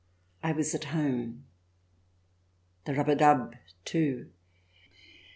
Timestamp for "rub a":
2.95-3.15